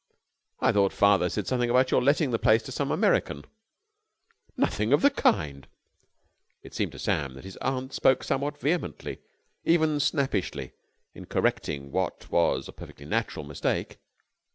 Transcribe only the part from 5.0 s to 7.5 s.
the kind!" It seemed to Sam that